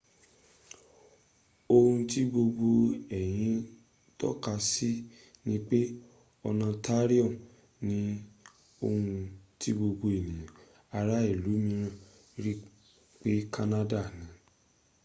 [1.73, 2.67] ohun tí gbogbo
[3.21, 3.61] èyí ń
[4.19, 4.91] tọ́ka sí
[5.45, 5.79] ni pé
[6.47, 7.27] ontario
[7.87, 7.97] ni
[8.85, 9.05] ohun
[9.59, 10.51] tí gbogbo ènìyàn
[10.97, 11.95] ará ìlú mìíràn
[12.43, 12.53] rí
[13.21, 14.19] pé canada n